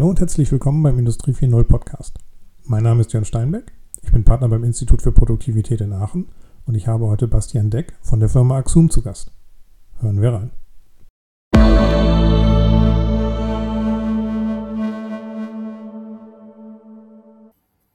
[0.00, 2.16] Hallo und herzlich willkommen beim Industrie 4.0 Podcast.
[2.64, 3.70] Mein Name ist Jörn Steinbeck,
[4.00, 6.30] ich bin Partner beim Institut für Produktivität in Aachen
[6.64, 9.30] und ich habe heute Bastian Deck von der Firma Axum zu Gast.
[10.00, 10.50] Hören wir rein.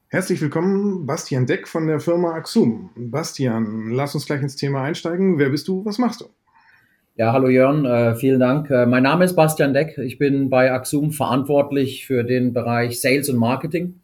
[0.09, 2.91] Herzlich willkommen, Bastian Deck von der Firma Axum.
[2.95, 5.40] Bastian, lass uns gleich ins Thema einsteigen.
[5.40, 5.84] Wer bist du?
[5.85, 6.26] Was machst du?
[7.18, 8.70] Ja, hallo Jörn, äh, vielen Dank.
[8.70, 9.98] Äh, mein Name ist Bastian Deck.
[9.98, 14.02] Ich bin bei Axum verantwortlich für den Bereich Sales und Marketing.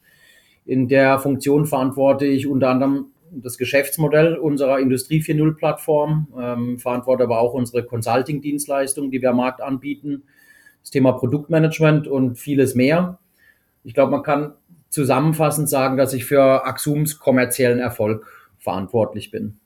[0.66, 7.26] In der Funktion verantworte ich unter anderem das Geschäftsmodell unserer Industrie 4.0 Plattform, ähm, verantworte
[7.26, 10.24] aber auch unsere Consulting-Dienstleistungen, die wir am Markt anbieten,
[10.82, 13.20] das Thema Produktmanagement und vieles mehr.
[13.84, 14.54] Ich glaube, man kann
[14.88, 18.26] zusammenfassend sagen, dass ich für Axums kommerziellen Erfolg
[18.58, 19.61] verantwortlich bin.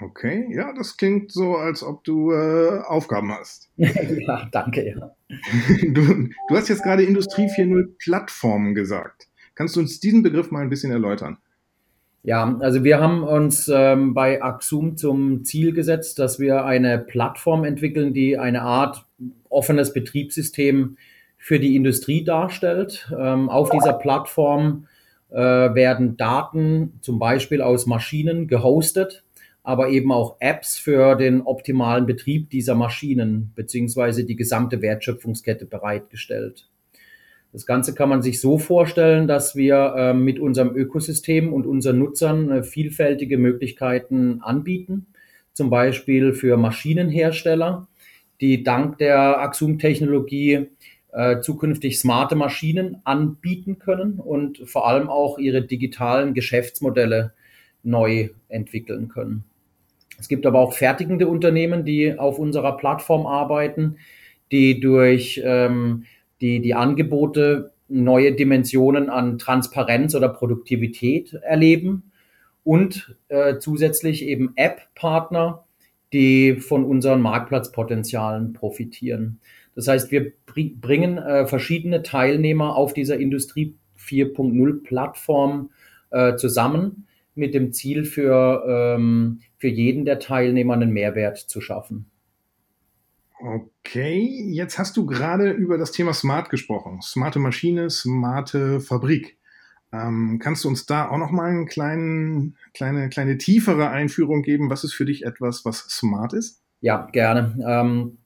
[0.00, 3.70] Okay, ja, das klingt so, als ob du äh, Aufgaben hast.
[3.76, 5.14] ja, danke, ja.
[5.88, 9.28] Du, du hast jetzt gerade Industrie 4.0 Plattformen gesagt.
[9.54, 11.38] Kannst du uns diesen Begriff mal ein bisschen erläutern?
[12.22, 17.64] Ja, also wir haben uns ähm, bei Axum zum Ziel gesetzt, dass wir eine Plattform
[17.64, 19.06] entwickeln, die eine Art
[19.48, 20.96] offenes Betriebssystem
[21.36, 23.12] für die Industrie darstellt.
[23.18, 24.86] Ähm, auf dieser Plattform
[25.30, 29.24] äh, werden Daten zum Beispiel aus Maschinen gehostet
[29.68, 36.70] aber eben auch Apps für den optimalen Betrieb dieser Maschinen beziehungsweise die gesamte Wertschöpfungskette bereitgestellt.
[37.52, 41.98] Das Ganze kann man sich so vorstellen, dass wir äh, mit unserem Ökosystem und unseren
[41.98, 45.08] Nutzern äh, vielfältige Möglichkeiten anbieten,
[45.52, 47.88] zum Beispiel für Maschinenhersteller,
[48.40, 50.68] die dank der Axum-Technologie
[51.12, 57.34] äh, zukünftig smarte Maschinen anbieten können und vor allem auch ihre digitalen Geschäftsmodelle
[57.82, 59.44] neu entwickeln können.
[60.18, 63.96] Es gibt aber auch fertigende Unternehmen, die auf unserer Plattform arbeiten,
[64.50, 66.04] die durch ähm,
[66.40, 72.10] die, die Angebote neue Dimensionen an Transparenz oder Produktivität erleben
[72.64, 75.64] und äh, zusätzlich eben App-Partner,
[76.12, 79.40] die von unseren Marktplatzpotenzialen profitieren.
[79.74, 85.70] Das heißt, wir bringen äh, verschiedene Teilnehmer auf dieser Industrie 4.0 Plattform
[86.10, 87.07] äh, zusammen
[87.38, 92.10] mit dem Ziel für, ähm, für jeden der Teilnehmer einen Mehrwert zu schaffen.
[93.40, 97.00] Okay, jetzt hast du gerade über das Thema Smart gesprochen.
[97.00, 99.38] Smarte Maschine, smarte Fabrik.
[99.92, 104.70] Ähm, kannst du uns da auch noch mal eine kleine, kleine, kleine tiefere Einführung geben?
[104.70, 106.62] Was ist für dich etwas, was smart ist?
[106.80, 107.56] Ja, gerne.
[107.66, 108.18] Ähm,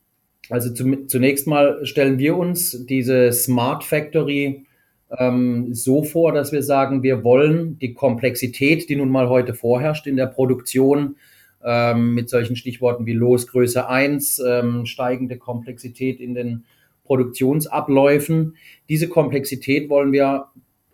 [0.49, 4.67] also zu, zunächst mal stellen wir uns diese Smart Factory
[5.19, 10.07] ähm, so vor, dass wir sagen, wir wollen die Komplexität, die nun mal heute vorherrscht
[10.07, 11.17] in der Produktion,
[11.65, 16.65] ähm, mit solchen Stichworten wie Losgröße 1, ähm, steigende Komplexität in den
[17.05, 18.57] Produktionsabläufen.
[18.89, 20.47] Diese Komplexität wollen wir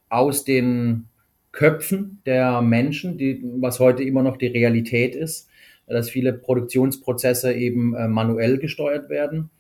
[0.09, 1.07] aus den
[1.53, 5.49] Köpfen der Menschen, die, was heute immer noch die Realität ist,
[5.87, 9.51] dass viele Produktionsprozesse eben äh, manuell gesteuert werden,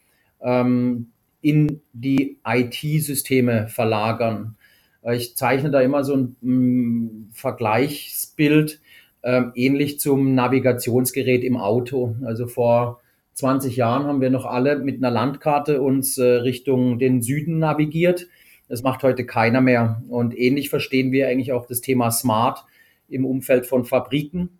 [0.42, 4.56] ähm, in die IT-Systeme verlagern.
[5.02, 8.80] Äh, ich zeichne da immer so ein mm, Vergleichsbild
[9.22, 12.16] ähm, ähnlich zum Navigationsgerät im Auto.
[12.24, 13.00] Also vor
[13.34, 18.28] 20 Jahren haben wir noch alle mit einer Landkarte uns äh, Richtung den Süden navigiert.
[18.68, 20.02] Das macht heute keiner mehr.
[20.08, 22.64] Und ähnlich verstehen wir eigentlich auch das Thema Smart
[23.08, 24.58] im Umfeld von Fabriken,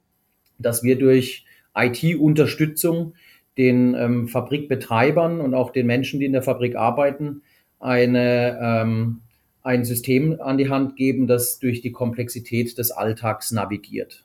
[0.59, 3.15] dass wir durch IT-Unterstützung
[3.59, 7.43] den ähm, Fabrikbetreibern und auch den Menschen, die in der Fabrik arbeiten,
[7.81, 9.21] eine, ähm,
[9.63, 14.25] ein System an die Hand geben, das durch die Komplexität des Alltags navigiert.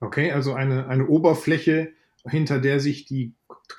[0.00, 1.88] Okay, also eine, eine Oberfläche,
[2.28, 3.32] hinter der sich die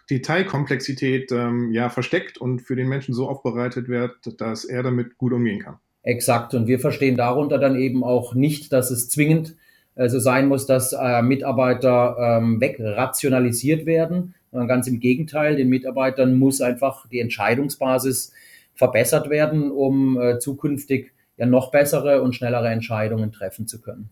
[0.09, 5.33] Detailkomplexität ähm, ja versteckt und für den Menschen so aufbereitet wird, dass er damit gut
[5.33, 5.77] umgehen kann.
[6.03, 6.53] Exakt.
[6.53, 9.55] Und wir verstehen darunter dann eben auch nicht, dass es zwingend
[9.95, 16.37] äh, so sein muss, dass äh, Mitarbeiter ähm, wegrationalisiert werden, ganz im Gegenteil, den Mitarbeitern
[16.37, 18.33] muss einfach die Entscheidungsbasis
[18.73, 24.09] verbessert werden, um äh, zukünftig ja noch bessere und schnellere Entscheidungen treffen zu können.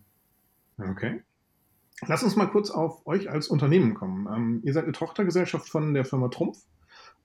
[0.77, 1.21] Okay.
[2.07, 4.27] Lass uns mal kurz auf euch als Unternehmen kommen.
[4.27, 6.57] Ähm, ihr seid eine Tochtergesellschaft von der Firma Trumpf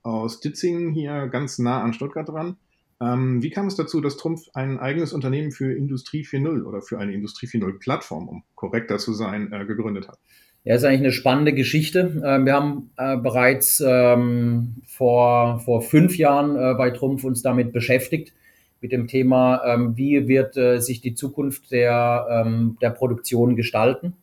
[0.01, 2.57] aus Ditzingen, hier ganz nah an Stuttgart dran.
[3.01, 6.99] Ähm, wie kam es dazu, dass Trumpf ein eigenes Unternehmen für Industrie 4.0 oder für
[6.99, 10.19] eine Industrie 4.0 Plattform, um korrekter zu sein, äh, gegründet hat?
[10.63, 12.21] Ja, ist eigentlich eine spannende Geschichte.
[12.23, 17.73] Ähm, wir haben äh, bereits ähm, vor, vor fünf Jahren äh, bei Trumpf uns damit
[17.73, 18.33] beschäftigt,
[18.79, 22.45] mit dem Thema, ähm, wie wird äh, sich die Zukunft der,
[22.81, 24.13] der Produktion gestalten.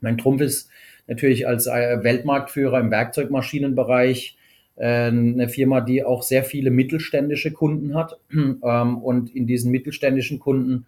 [0.00, 0.70] Mein Trumpf ist
[1.06, 4.38] natürlich als Weltmarktführer im Werkzeugmaschinenbereich
[4.76, 8.18] eine Firma, die auch sehr viele mittelständische Kunden hat.
[8.30, 10.86] Und in diesen mittelständischen Kunden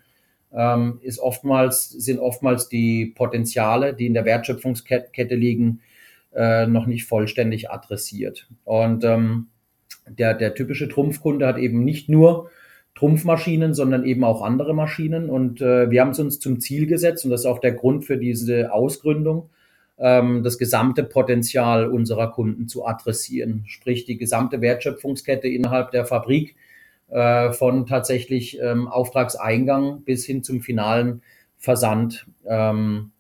[0.55, 5.81] ähm, ist oftmals, sind oftmals die Potenziale, die in der Wertschöpfungskette liegen,
[6.35, 8.49] äh, noch nicht vollständig adressiert.
[8.65, 9.49] Und ähm,
[10.09, 12.51] der, der typische Trumpfkunde hat eben nicht nur
[12.95, 15.31] Trumpfmaschinen, sondern eben auch andere Maschinen.
[15.31, 18.05] Und äh, wir haben es uns zum Ziel gesetzt, und das ist auch der Grund
[18.05, 19.51] für diese Ausgründung,
[19.99, 26.57] ähm, das gesamte Potenzial unserer Kunden zu adressieren, sprich die gesamte Wertschöpfungskette innerhalb der Fabrik
[27.13, 31.23] äh, von tatsächlich ähm, Auftragseingang bis hin zum finalen
[31.59, 33.13] Versand ähm,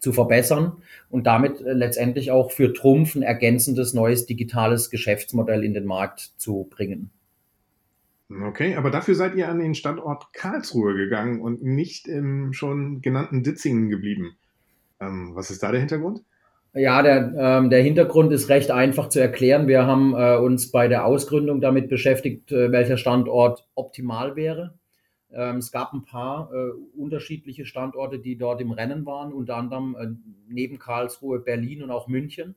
[0.00, 0.78] zu verbessern
[1.10, 6.32] und damit äh, letztendlich auch für Trumpf ein ergänzendes neues digitales Geschäftsmodell in den Markt
[6.38, 7.10] zu bringen.
[8.28, 13.44] Okay, aber dafür seid ihr an den Standort Karlsruhe gegangen und nicht im schon genannten
[13.44, 14.36] Ditzingen geblieben.
[14.98, 16.24] Ähm, was ist da der Hintergrund?
[16.78, 19.66] Ja, der, ähm, der Hintergrund ist recht einfach zu erklären.
[19.66, 24.78] Wir haben äh, uns bei der Ausgründung damit beschäftigt, äh, welcher Standort optimal wäre.
[25.32, 29.96] Ähm, es gab ein paar äh, unterschiedliche Standorte, die dort im Rennen waren, unter anderem
[29.98, 30.08] äh,
[30.48, 32.54] neben Karlsruhe, Berlin und auch München.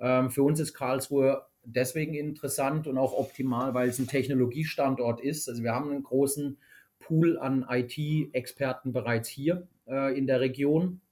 [0.00, 5.50] Ähm, für uns ist Karlsruhe deswegen interessant und auch optimal, weil es ein Technologiestandort ist.
[5.50, 6.56] Also wir haben einen großen
[7.00, 11.02] Pool an IT-Experten bereits hier äh, in der Region.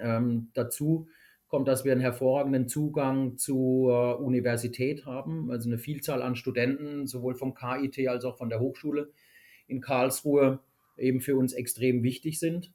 [0.00, 1.08] Ähm, dazu
[1.52, 7.34] kommt, dass wir einen hervorragenden Zugang zur Universität haben, also eine Vielzahl an Studenten, sowohl
[7.34, 9.10] vom KIT als auch von der Hochschule
[9.66, 10.60] in Karlsruhe,
[10.96, 12.72] eben für uns extrem wichtig sind.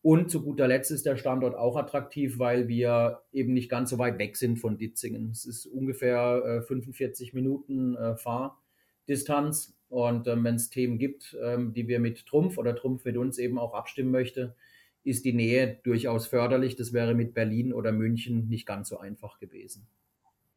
[0.00, 3.98] Und zu guter Letzt ist der Standort auch attraktiv, weil wir eben nicht ganz so
[3.98, 5.28] weit weg sind von Ditzingen.
[5.30, 9.76] Es ist ungefähr äh, 45 Minuten äh, Fahrdistanz.
[9.90, 13.36] Und ähm, wenn es Themen gibt, ähm, die wir mit Trumpf oder Trumpf mit uns
[13.36, 14.56] eben auch abstimmen möchte,
[15.06, 16.76] ist die Nähe durchaus förderlich.
[16.76, 19.86] Das wäre mit Berlin oder München nicht ganz so einfach gewesen.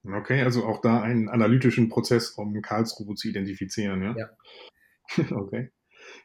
[0.03, 4.15] Okay, also auch da einen analytischen Prozess, um Karlsruhe zu identifizieren, ja?
[4.17, 4.29] Ja.
[5.35, 5.71] okay.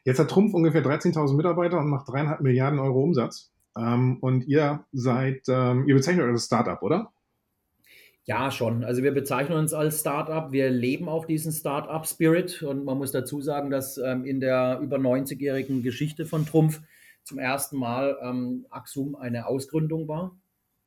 [0.03, 3.51] Jetzt hat Trumpf ungefähr 13.000 Mitarbeiter und macht dreieinhalb Milliarden Euro Umsatz.
[3.77, 7.11] Ähm, und ihr seid, ähm, ihr bezeichnet euch als Startup, oder?
[8.23, 8.83] Ja, schon.
[8.83, 10.51] Also wir bezeichnen uns als Startup.
[10.51, 12.63] Wir leben auch diesen Startup-Spirit.
[12.63, 16.81] Und man muss dazu sagen, dass ähm, in der über 90-jährigen Geschichte von Trumpf
[17.25, 20.37] zum ersten Mal ähm, Axum eine Ausgründung war.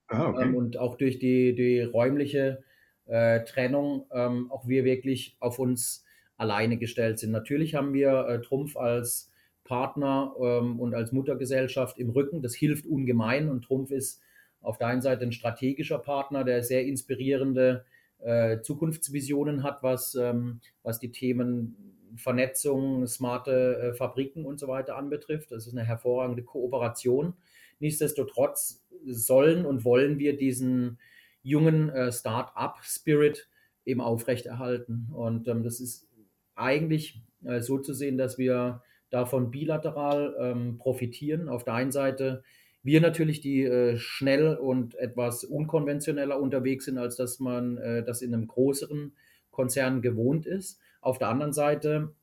[0.06, 0.44] Ah, okay.
[0.44, 2.62] ähm, und auch durch die, die räumliche
[3.06, 6.05] äh, Trennung ähm, auch wir wirklich auf uns
[6.37, 7.32] alleine gestellt sind.
[7.32, 9.31] Natürlich haben wir äh, Trumpf als
[9.64, 12.40] Partner ähm, und als Muttergesellschaft im Rücken.
[12.40, 14.23] Das hilft ungemein und Trumpf ist
[14.61, 17.85] auf der einen Seite ein strategischer Partner, der sehr inspirierende
[18.19, 24.97] äh, Zukunftsvisionen hat, was, ähm, was die Themen Vernetzung, smarte äh, Fabriken und so weiter
[24.97, 25.51] anbetrifft.
[25.51, 27.35] Das ist eine hervorragende Kooperation.
[27.81, 30.99] Nichtsdestotrotz sollen und wollen wir diesen
[31.43, 33.49] jungen äh, Start-up-Spirit
[33.85, 35.09] eben aufrechterhalten.
[35.13, 36.09] Und ähm, das ist
[36.55, 41.49] eigentlich äh, so zu sehen, dass wir davon bilateral ähm, profitieren.
[41.49, 42.43] Auf der einen Seite
[42.83, 48.23] wir natürlich, die äh, schnell und etwas unkonventioneller unterwegs sind, als dass man äh, das
[48.23, 49.13] in einem größeren
[49.51, 50.81] Konzern gewohnt ist.
[51.00, 52.15] Auf der anderen Seite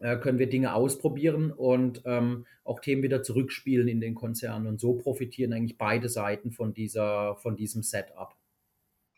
[0.00, 4.66] äh, können wir Dinge ausprobieren und ähm, auch Themen wieder zurückspielen in den Konzernen.
[4.66, 8.34] Und so profitieren eigentlich beide Seiten von, dieser, von diesem Setup.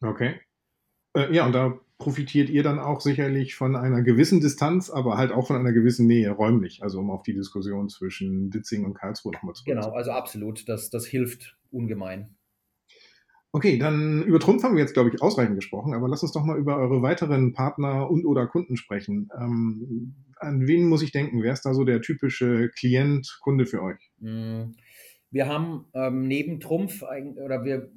[0.00, 0.40] Okay.
[1.14, 5.30] Äh, ja, und da profitiert ihr dann auch sicherlich von einer gewissen Distanz, aber halt
[5.30, 9.32] auch von einer gewissen Nähe räumlich, also um auf die Diskussion zwischen Ditzing und Karlsruhe
[9.32, 12.34] nochmal zu Genau, also absolut, das, das hilft ungemein.
[13.54, 16.42] Okay, dann über Trumpf haben wir jetzt, glaube ich, ausreichend gesprochen, aber lass uns doch
[16.42, 19.28] mal über eure weiteren Partner und oder Kunden sprechen.
[19.38, 21.42] Ähm, an wen muss ich denken?
[21.42, 24.10] Wer ist da so der typische Klient, Kunde für euch?
[24.20, 24.72] Mm,
[25.30, 27.90] wir haben ähm, neben Trumpf oder wir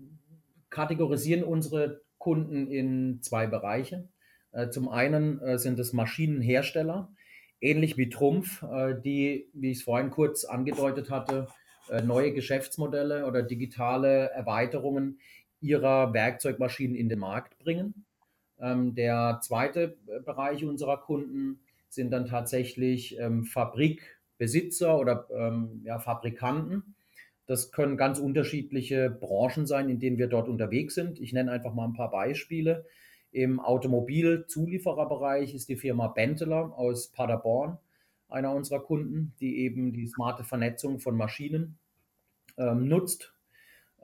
[0.69, 4.09] kategorisieren unsere Kunden in zwei Bereiche.
[4.51, 7.13] Äh, zum einen äh, sind es Maschinenhersteller,
[7.62, 11.47] ähnlich wie Trumpf, äh, die, wie ich es vorhin kurz angedeutet hatte,
[11.89, 15.19] äh, neue Geschäftsmodelle oder digitale Erweiterungen
[15.65, 18.05] ihrer Werkzeugmaschinen in den Markt bringen.
[18.60, 26.00] Ähm, der zweite äh, Bereich unserer Kunden sind dann tatsächlich ähm, Fabrikbesitzer oder ähm, ja,
[26.00, 26.95] Fabrikanten.
[27.48, 31.19] Das können ganz unterschiedliche Branchen sein, in denen wir dort unterwegs sind.
[31.19, 32.86] Ich nenne einfach mal ein paar Beispiele.
[33.31, 37.77] Im Automobilzuliefererbereich ist die Firma Benteler aus Paderborn
[38.29, 41.77] einer unserer Kunden, die eben die smarte Vernetzung von Maschinen
[42.57, 43.34] ähm, nutzt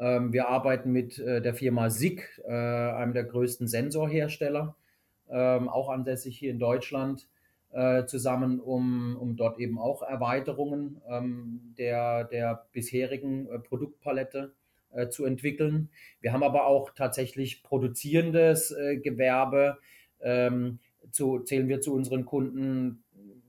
[0.02, 4.76] wir arbeiten mit äh, der Firma SIG, äh, einem der größten Sensorhersteller,
[5.30, 7.28] ähm, auch ansässig hier in Deutschland,
[7.72, 14.54] äh, zusammen, um, um dort eben auch Erweiterungen ähm, der, der bisherigen Produktpalette
[15.10, 15.88] zu entwickeln.
[16.20, 19.78] Wir haben aber auch tatsächlich produzierendes Gewerbe,
[20.20, 20.80] ähm,
[21.12, 23.02] zu, zählen wir zu unseren Kunden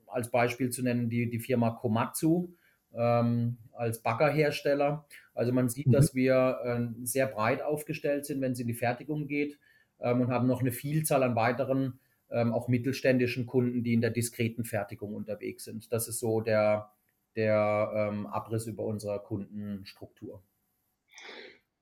[0.07, 2.51] als Beispiel zu nennen die, die Firma Komatsu
[2.95, 5.07] ähm, als Baggerhersteller.
[5.35, 5.93] Also man sieht, mhm.
[5.93, 9.59] dass wir äh, sehr breit aufgestellt sind, wenn es in die Fertigung geht
[10.01, 11.99] ähm, und haben noch eine Vielzahl an weiteren
[12.31, 15.93] ähm, auch mittelständischen Kunden, die in der diskreten Fertigung unterwegs sind.
[15.93, 16.91] Das ist so der,
[17.37, 20.43] der ähm, Abriss über unsere Kundenstruktur.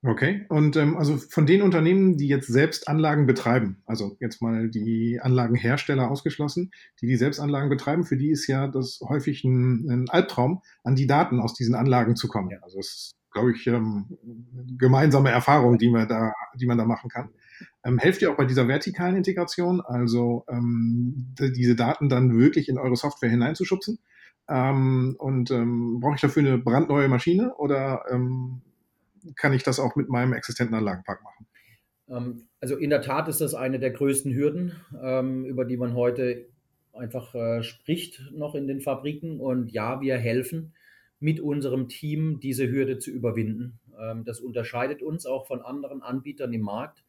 [0.03, 4.67] Okay, und ähm, also von den Unternehmen, die jetzt selbst Anlagen betreiben, also jetzt mal
[4.67, 9.87] die Anlagenhersteller ausgeschlossen, die die selbst Anlagen betreiben, für die ist ja das häufig ein,
[9.87, 12.49] ein Albtraum, an die Daten aus diesen Anlagen zu kommen.
[12.63, 14.17] Also es ist, glaube ich, ähm,
[14.79, 17.29] gemeinsame Erfahrung, die man da, die man da machen kann.
[17.85, 22.79] Ähm, helft ihr auch bei dieser vertikalen Integration, also ähm, diese Daten dann wirklich in
[22.79, 23.99] eure Software hineinzuschubsen?
[24.49, 28.63] Ähm, und ähm, brauche ich dafür eine brandneue Maschine oder ähm,
[29.35, 31.47] kann ich das auch mit meinem existenten Anlagenpark machen?
[32.11, 35.95] Ähm, also in der Tat ist das eine der größten Hürden, ähm, über die man
[35.95, 36.47] heute
[36.93, 39.39] einfach äh, spricht noch in den Fabriken.
[39.39, 40.73] Und ja, wir helfen
[41.19, 43.79] mit unserem Team, diese Hürde zu überwinden.
[43.99, 47.03] Ähm, das unterscheidet uns auch von anderen Anbietern im Markt,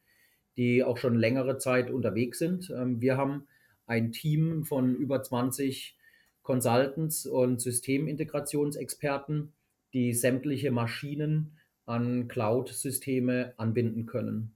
[0.56, 2.68] die auch schon längere Zeit unterwegs sind.
[2.68, 3.46] Wir haben
[3.86, 5.96] ein Team von über 20
[6.42, 9.54] Consultants und Systemintegrationsexperten,
[9.94, 14.54] die sämtliche Maschinen an Cloud-Systeme anbinden können.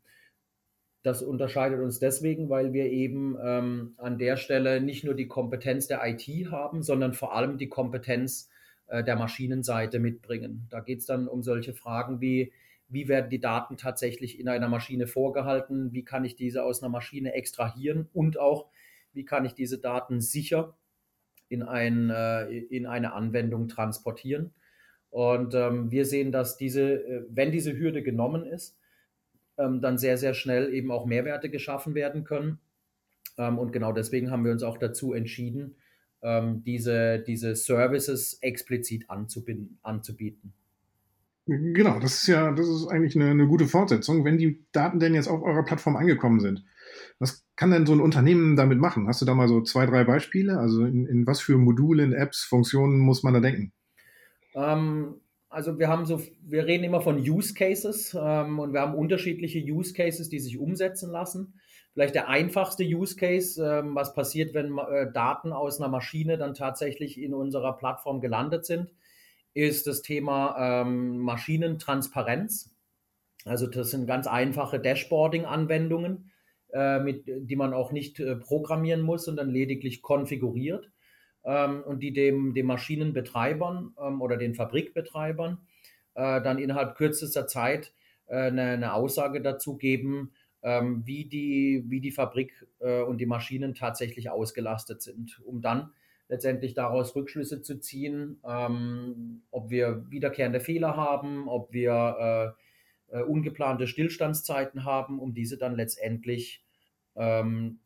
[1.03, 5.87] Das unterscheidet uns deswegen, weil wir eben ähm, an der Stelle nicht nur die Kompetenz
[5.87, 8.51] der IT haben, sondern vor allem die Kompetenz
[8.89, 10.67] äh, der Maschinenseite mitbringen.
[10.71, 12.53] Da geht es dann um solche Fragen wie,
[12.89, 16.91] wie werden die Daten tatsächlich in einer Maschine vorgehalten, wie kann ich diese aus einer
[16.91, 18.67] Maschine extrahieren und auch,
[19.13, 20.77] wie kann ich diese Daten sicher
[21.49, 24.53] in, ein, äh, in eine Anwendung transportieren.
[25.11, 28.77] Und ähm, wir sehen, dass diese, äh, wenn diese Hürde genommen ist,
[29.59, 32.59] ähm, dann sehr, sehr schnell eben auch Mehrwerte geschaffen werden können.
[33.39, 35.77] Ähm, und genau deswegen haben wir uns auch dazu entschieden,
[36.23, 40.53] ähm, diese, diese Services explizit anzubinden, anzubieten.
[41.47, 44.25] Genau, das ist ja, das ist eigentlich eine, eine, gute Fortsetzung.
[44.25, 46.65] Wenn die Daten denn jetzt auf eurer Plattform angekommen sind,
[47.21, 49.07] was kann denn so ein Unternehmen damit machen?
[49.07, 50.59] Hast du da mal so zwei, drei Beispiele?
[50.59, 53.73] Also in, in was für Modulen, Apps, Funktionen muss man da denken?
[54.57, 58.95] Ähm, also wir haben so, wir reden immer von Use Cases ähm, und wir haben
[58.95, 61.55] unterschiedliche Use Cases, die sich umsetzen lassen.
[61.93, 66.55] Vielleicht der einfachste Use Case, ähm, was passiert, wenn äh, Daten aus einer Maschine dann
[66.55, 68.93] tatsächlich in unserer Plattform gelandet sind,
[69.55, 72.75] ist das Thema ähm, Maschinentransparenz.
[73.45, 76.33] Also das sind ganz einfache Dashboarding-Anwendungen,
[76.73, 80.91] äh, mit, die man auch nicht äh, programmieren muss, sondern lediglich konfiguriert
[81.47, 85.59] ähm, und die dem, dem Maschinenbetreibern ähm, oder den Fabrikbetreibern
[86.15, 87.95] äh, dann innerhalb kürzester Zeit
[88.27, 93.27] äh, eine, eine, Aussage dazu geben, ähm, wie, die, wie die Fabrik äh, und die
[93.27, 95.93] Maschinen tatsächlich ausgelastet sind, um dann
[96.29, 102.57] letztendlich daraus Rückschlüsse zu ziehen, ähm, ob wir wiederkehrende Fehler haben, ob wir
[103.09, 106.65] äh, äh, ungeplante Stillstandszeiten haben, um diese dann letztendlich
[107.15, 107.79] ähm,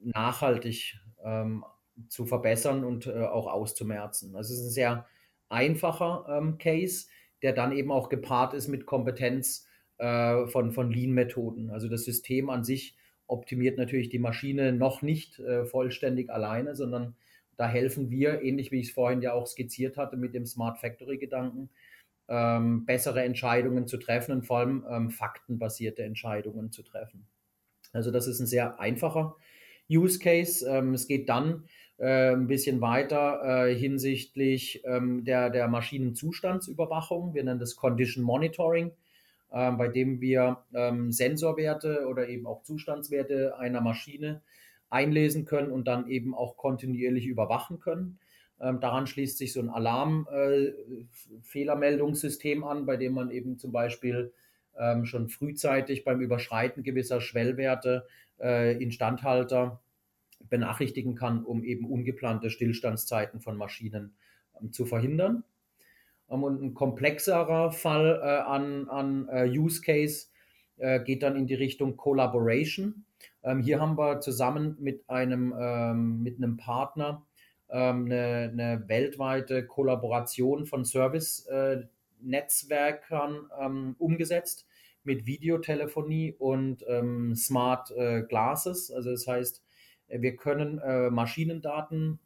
[0.00, 1.64] nachhaltig ähm,
[2.08, 4.32] zu verbessern und äh, auch auszumerzen.
[4.32, 5.06] Das ist ein sehr
[5.48, 7.06] einfacher ähm, Case,
[7.42, 9.66] der dann eben auch gepaart ist mit Kompetenz
[9.98, 11.70] äh, von, von Lean-Methoden.
[11.70, 17.16] Also das System an sich optimiert natürlich die Maschine noch nicht äh, vollständig alleine, sondern
[17.56, 20.78] da helfen wir, ähnlich wie ich es vorhin ja auch skizziert hatte mit dem Smart
[20.78, 21.70] Factory-Gedanken,
[22.28, 27.26] ähm, bessere Entscheidungen zu treffen und vor allem ähm, faktenbasierte Entscheidungen zu treffen.
[27.92, 29.36] Also das ist ein sehr einfacher
[29.92, 30.66] Use Case.
[30.68, 31.64] Ähm, es geht dann
[31.98, 37.34] äh, ein bisschen weiter äh, hinsichtlich ähm, der, der Maschinenzustandsüberwachung.
[37.34, 38.92] Wir nennen das Condition Monitoring,
[39.50, 44.42] äh, bei dem wir ähm, Sensorwerte oder eben auch Zustandswerte einer Maschine
[44.90, 48.18] einlesen können und dann eben auch kontinuierlich überwachen können.
[48.60, 54.32] Ähm, daran schließt sich so ein Alarm-Fehlermeldungssystem äh, an, bei dem man eben zum Beispiel
[54.78, 58.06] ähm, schon frühzeitig beim Überschreiten gewisser Schwellwerte
[58.42, 59.80] äh, Instandhalter
[60.48, 64.16] benachrichtigen kann, um eben ungeplante Stillstandszeiten von Maschinen
[64.60, 65.44] ähm, zu verhindern.
[66.28, 70.26] Ähm, und ein komplexerer Fall äh, an, an äh, Use Case
[70.76, 73.06] äh, geht dann in die Richtung Collaboration.
[73.42, 77.26] Ähm, hier haben wir zusammen mit einem, ähm, mit einem Partner
[77.70, 84.66] ähm, eine, eine, weltweite Kollaboration von Service-Netzwerkern äh, umgesetzt
[85.04, 86.84] mit Videotelefonie und
[87.34, 88.90] Smart äh, Glasses.
[88.90, 89.62] Also das heißt,
[90.08, 92.18] wir können äh, Maschinendaten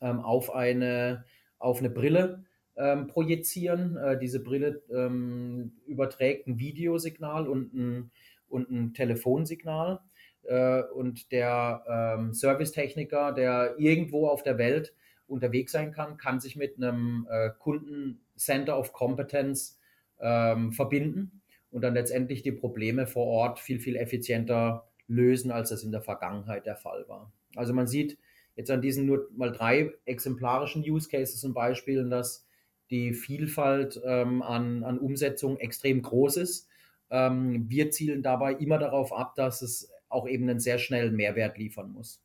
[0.00, 1.24] ähm, auf, eine,
[1.58, 2.44] auf eine Brille
[2.76, 3.96] ähm, projizieren.
[3.96, 8.10] Äh, diese Brille ähm, überträgt ein Videosignal und ein,
[8.48, 10.00] und ein Telefonsignal.
[10.44, 14.94] äh, und der ähm, Servicetechniker, der irgendwo auf der Welt
[15.26, 19.78] unterwegs sein kann, kann sich mit einem äh, Kundencenter of Competence
[20.20, 21.40] ähm, verbinden
[21.70, 26.02] und dann letztendlich die Probleme vor Ort viel, viel effizienter lösen, als das in der
[26.02, 27.32] Vergangenheit der Fall war.
[27.56, 28.18] Also man sieht
[28.56, 32.46] jetzt an diesen nur mal drei exemplarischen Use Cases und Beispielen, dass
[32.90, 36.68] die Vielfalt ähm, an, an Umsetzung extrem groß ist.
[37.10, 41.56] Ähm, wir zielen dabei immer darauf ab, dass es auch eben einen sehr schnellen Mehrwert
[41.56, 42.20] liefern muss.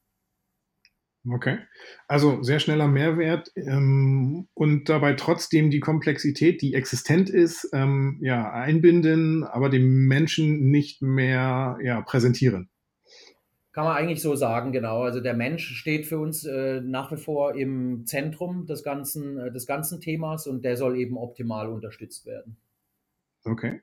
[1.28, 1.58] Okay,
[2.08, 8.52] also sehr schneller Mehrwert ähm, und dabei trotzdem die Komplexität, die existent ist, ähm, ja,
[8.52, 12.70] einbinden, aber dem Menschen nicht mehr ja, präsentieren.
[13.72, 15.02] Kann man eigentlich so sagen, genau.
[15.02, 19.52] Also der Mensch steht für uns äh, nach wie vor im Zentrum des ganzen, äh,
[19.52, 22.56] des ganzen Themas und der soll eben optimal unterstützt werden.
[23.44, 23.82] Okay.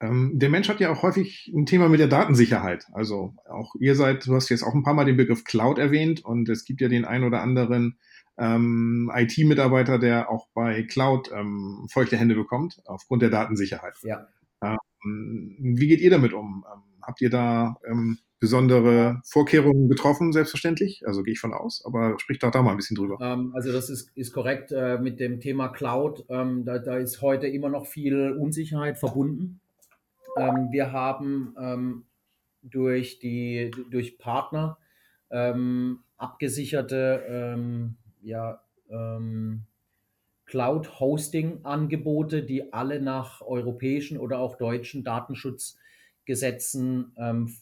[0.00, 2.86] Ähm, der Mensch hat ja auch häufig ein Thema mit der Datensicherheit.
[2.92, 6.24] Also auch ihr seid, du hast jetzt auch ein paar Mal den Begriff Cloud erwähnt
[6.24, 7.98] und es gibt ja den ein oder anderen
[8.38, 13.94] ähm, IT-Mitarbeiter, der auch bei Cloud ähm, feuchte Hände bekommt aufgrund der Datensicherheit.
[14.02, 14.28] Ja.
[14.62, 16.64] Ähm, wie geht ihr damit um?
[16.72, 21.02] Ähm, habt ihr da ähm, besondere Vorkehrungen getroffen, selbstverständlich?
[21.06, 23.20] Also gehe ich von aus, aber sprich doch da mal ein bisschen drüber.
[23.52, 26.24] Also das ist, ist korrekt äh, mit dem Thema Cloud.
[26.28, 29.60] Da, da ist heute immer noch viel Unsicherheit verbunden.
[30.38, 32.04] Ähm, wir haben ähm,
[32.62, 34.78] durch, die, durch Partner
[35.30, 39.64] ähm, abgesicherte ähm, ja, ähm,
[40.46, 47.54] Cloud-Hosting-Angebote, die alle nach europäischen oder auch deutschen Datenschutzgesetzen ähm,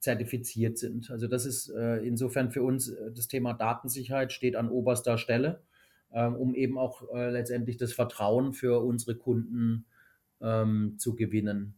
[0.00, 1.10] zertifiziert sind.
[1.10, 5.62] Also das ist äh, insofern für uns äh, das Thema Datensicherheit steht an oberster Stelle,
[6.10, 9.86] um eben auch äh, letztendlich das Vertrauen für unsere Kunden
[10.98, 11.74] zu gewinnen.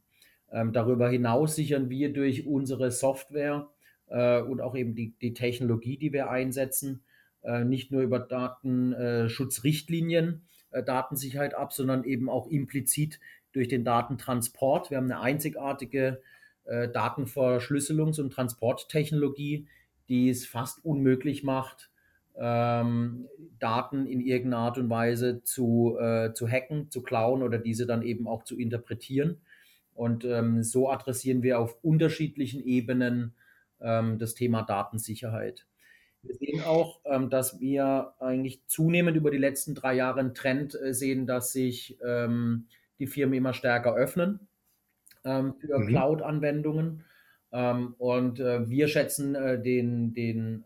[0.53, 3.69] Ähm, darüber hinaus sichern wir durch unsere Software
[4.09, 7.03] äh, und auch eben die, die Technologie, die wir einsetzen,
[7.43, 13.21] äh, nicht nur über Datenschutzrichtlinien äh, Datensicherheit ab, sondern eben auch implizit
[13.53, 14.91] durch den Datentransport.
[14.91, 16.21] Wir haben eine einzigartige
[16.65, 19.67] äh, Datenverschlüsselungs- und Transporttechnologie,
[20.09, 21.91] die es fast unmöglich macht,
[22.39, 23.29] ähm,
[23.59, 28.03] Daten in irgendeiner Art und Weise zu, äh, zu hacken, zu klauen oder diese dann
[28.03, 29.41] eben auch zu interpretieren.
[29.97, 33.35] Und ähm, so adressieren wir auf unterschiedlichen Ebenen
[33.81, 35.67] ähm, das Thema Datensicherheit.
[36.23, 40.79] Wir sehen auch, ähm, dass wir eigentlich zunehmend über die letzten drei Jahre einen Trend
[40.81, 42.67] äh, sehen, dass sich ähm,
[42.99, 44.41] die Firmen immer stärker öffnen
[45.25, 45.87] ähm, für mhm.
[45.89, 47.05] Cloud-Anwendungen.
[47.53, 50.65] Ähm, und äh, wir schätzen äh, den, den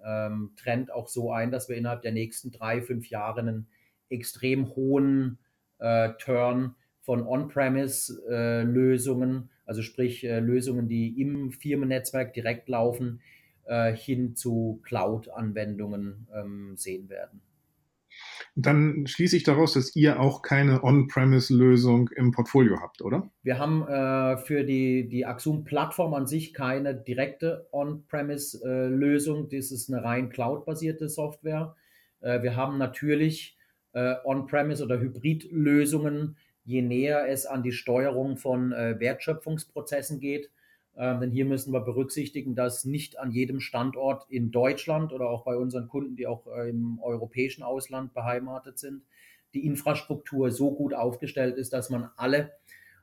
[0.56, 3.68] Trend auch so ein, dass wir innerhalb der nächsten drei, fünf Jahre einen
[4.08, 5.38] extrem hohen
[5.78, 6.74] äh, Turn
[7.10, 13.20] von On-Premise-Lösungen, also sprich äh, Lösungen, die im Firmennetzwerk direkt laufen,
[13.64, 17.40] äh, hin zu Cloud-Anwendungen ähm, sehen werden.
[18.54, 23.28] Dann schließe ich daraus, dass ihr auch keine On-Premise-Lösung im Portfolio habt, oder?
[23.42, 29.48] Wir haben äh, für die, die Axum-Plattform an sich keine direkte On-Premise-Lösung.
[29.48, 31.74] das ist eine rein Cloud-basierte Software.
[32.20, 33.58] Äh, wir haben natürlich
[33.94, 36.36] äh, On-Premise oder Hybrid-Lösungen,
[36.70, 40.50] je näher es an die Steuerung von äh, Wertschöpfungsprozessen geht.
[40.96, 45.44] Ähm, denn hier müssen wir berücksichtigen, dass nicht an jedem Standort in Deutschland oder auch
[45.44, 49.02] bei unseren Kunden, die auch äh, im europäischen Ausland beheimatet sind,
[49.52, 52.52] die Infrastruktur so gut aufgestellt ist, dass man alle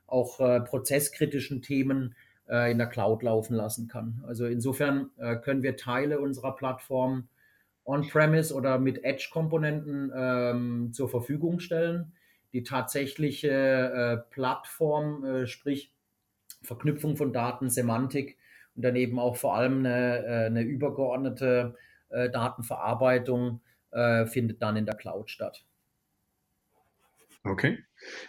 [0.06, 2.14] auch äh, prozesskritischen Themen
[2.48, 4.24] äh, in der Cloud laufen lassen kann.
[4.26, 7.28] Also insofern äh, können wir Teile unserer Plattform
[7.84, 12.12] on-premise oder mit Edge-Komponenten ähm, zur Verfügung stellen
[12.52, 15.92] die tatsächliche äh, Plattform, äh, sprich
[16.62, 18.36] Verknüpfung von Daten, Semantik
[18.74, 21.76] und dann eben auch vor allem eine, äh, eine übergeordnete
[22.08, 25.64] äh, Datenverarbeitung äh, findet dann in der Cloud statt.
[27.44, 27.78] Okay.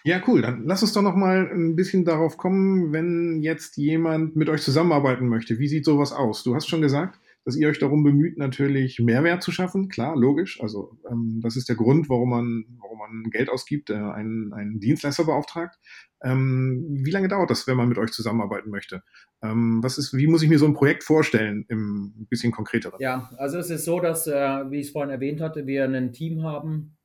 [0.03, 0.41] Ja, cool.
[0.41, 4.61] Dann lass uns doch noch mal ein bisschen darauf kommen, wenn jetzt jemand mit euch
[4.61, 5.59] zusammenarbeiten möchte.
[5.59, 6.43] Wie sieht sowas aus?
[6.43, 9.89] Du hast schon gesagt, dass ihr euch darum bemüht, natürlich Mehrwert zu schaffen.
[9.89, 10.61] Klar, logisch.
[10.61, 14.79] Also ähm, das ist der Grund, warum man, warum man Geld ausgibt, äh, einen, einen
[14.79, 15.79] Dienstleister beauftragt.
[16.21, 19.01] Ähm, wie lange dauert das, wenn man mit euch zusammenarbeiten möchte?
[19.41, 22.93] Ähm, was ist, wie muss ich mir so ein Projekt vorstellen, im ein bisschen konkreter?
[22.99, 24.31] Ja, also es ist so, dass, äh,
[24.69, 26.97] wie ich es vorhin erwähnt hatte, wir ein Team haben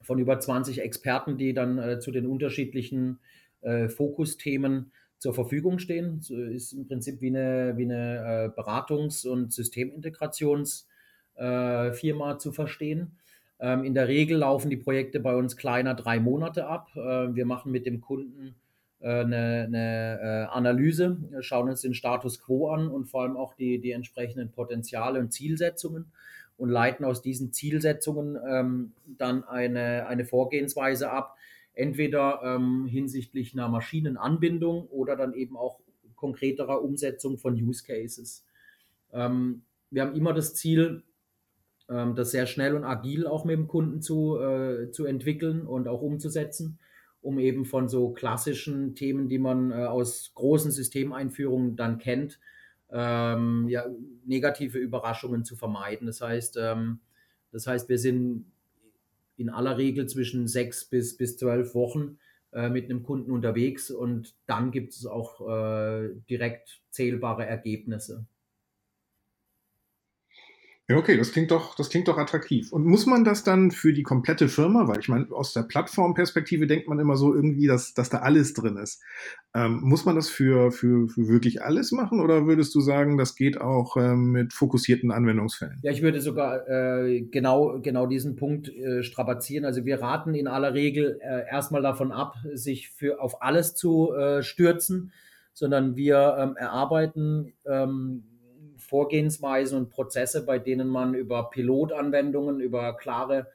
[0.00, 3.18] von über 20 Experten, die dann äh, zu den unterschiedlichen
[3.62, 6.20] äh, Fokusthemen zur Verfügung stehen.
[6.20, 13.18] So ist im Prinzip wie eine, wie eine äh, Beratungs- und Systemintegrationsfirma äh, zu verstehen.
[13.60, 16.90] Ähm, in der Regel laufen die Projekte bei uns kleiner drei Monate ab.
[16.94, 18.54] Äh, wir machen mit dem Kunden
[19.00, 23.80] äh, eine, eine Analyse, schauen uns den Status quo an und vor allem auch die,
[23.80, 26.12] die entsprechenden Potenziale und Zielsetzungen
[26.56, 31.36] und leiten aus diesen Zielsetzungen ähm, dann eine, eine Vorgehensweise ab,
[31.78, 35.80] entweder ähm, hinsichtlich einer Maschinenanbindung oder dann eben auch
[36.16, 38.44] konkreterer Umsetzung von Use Cases.
[39.12, 41.04] Ähm, wir haben immer das Ziel,
[41.88, 45.88] ähm, das sehr schnell und agil auch mit dem Kunden zu, äh, zu entwickeln und
[45.88, 46.78] auch umzusetzen
[47.20, 52.38] um eben von so klassischen Themen, die man äh, aus großen Systemeinführungen dann kennt,
[52.90, 53.84] ähm, ja,
[54.24, 56.06] negative Überraschungen zu vermeiden.
[56.06, 57.00] Das heißt, ähm,
[57.50, 58.46] das heißt, wir sind
[59.38, 62.18] in aller Regel zwischen sechs bis, bis zwölf Wochen
[62.52, 68.26] äh, mit einem Kunden unterwegs und dann gibt es auch äh, direkt zählbare Ergebnisse.
[70.90, 72.72] Ja, okay, das klingt doch, das klingt doch attraktiv.
[72.72, 76.66] Und muss man das dann für die komplette Firma, weil ich meine, aus der Plattformperspektive
[76.66, 79.02] denkt man immer so irgendwie, dass, dass da alles drin ist.
[79.54, 83.34] Ähm, muss man das für, für, für wirklich alles machen oder würdest du sagen, das
[83.34, 85.78] geht auch ähm, mit fokussierten Anwendungsfällen?
[85.82, 89.66] Ja, ich würde sogar äh, genau, genau diesen Punkt äh, strapazieren.
[89.66, 94.14] Also wir raten in aller Regel äh, erstmal davon ab, sich für auf alles zu
[94.14, 95.12] äh, stürzen,
[95.52, 98.22] sondern wir ähm, erarbeiten ähm,
[98.88, 103.48] Vorgehensweisen und Prozesse, bei denen man über Pilotanwendungen, über klare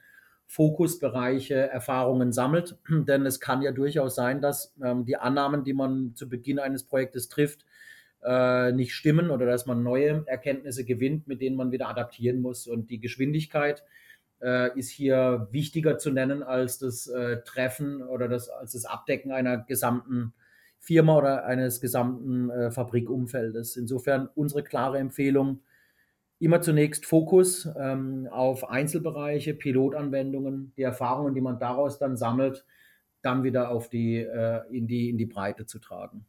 [0.46, 2.78] Fokusbereiche Erfahrungen sammelt.
[2.90, 6.84] Denn es kann ja durchaus sein, dass ähm, die Annahmen, die man zu Beginn eines
[6.84, 7.66] Projektes trifft,
[8.24, 12.68] äh, nicht stimmen oder dass man neue Erkenntnisse gewinnt, mit denen man wieder adaptieren muss.
[12.68, 13.84] Und die Geschwindigkeit
[14.40, 19.32] äh, ist hier wichtiger zu nennen als das äh, Treffen oder das, als das Abdecken
[19.32, 20.36] einer gesamten
[20.84, 23.78] Firma oder eines gesamten äh, Fabrikumfeldes.
[23.78, 25.62] Insofern unsere klare Empfehlung,
[26.40, 32.66] immer zunächst Fokus ähm, auf Einzelbereiche, Pilotanwendungen, die Erfahrungen, die man daraus dann sammelt,
[33.22, 36.26] dann wieder auf die, äh, in, die, in die Breite zu tragen.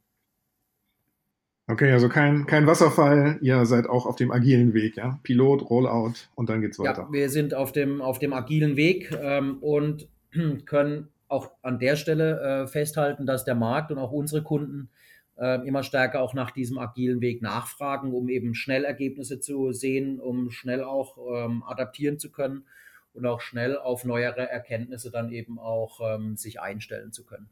[1.67, 5.19] Okay, also kein, kein Wasserfall, ihr seid auch auf dem agilen Weg, ja?
[5.25, 7.09] Pilot, Rollout und dann geht's weiter.
[7.09, 10.09] Ja, wir sind auf dem, auf dem agilen Weg ähm, und
[10.65, 14.91] können auch an der Stelle äh, festhalten, dass der Markt und auch unsere Kunden
[15.37, 20.21] äh, immer stärker auch nach diesem agilen Weg nachfragen, um eben schnell Ergebnisse zu sehen,
[20.21, 22.65] um schnell auch ähm, adaptieren zu können
[23.13, 27.49] und auch schnell auf neuere Erkenntnisse dann eben auch ähm, sich einstellen zu können.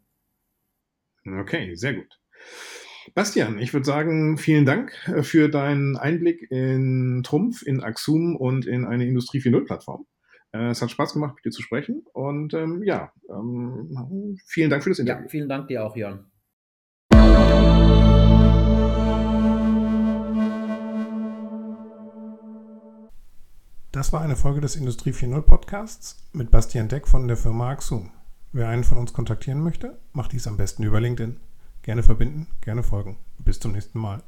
[1.24, 2.20] Okay, sehr gut.
[3.14, 8.66] Bastian, ich würde sagen, vielen Dank äh, für deinen Einblick in Trumpf, in Axum und
[8.66, 10.02] in eine Industrie 4.0-Plattform.
[10.02, 10.11] Äh,
[10.52, 12.04] es hat Spaß gemacht, mit dir zu sprechen.
[12.12, 15.22] Und ähm, ja, ähm, vielen Dank für das Interview.
[15.22, 16.26] Ja, vielen Dank dir auch, Jan.
[23.92, 28.10] Das war eine Folge des Industrie 4.0 Podcasts mit Bastian Deck von der Firma Axum.
[28.52, 31.38] Wer einen von uns kontaktieren möchte, macht dies am besten über LinkedIn.
[31.82, 33.16] Gerne verbinden, gerne folgen.
[33.38, 34.22] Bis zum nächsten Mal.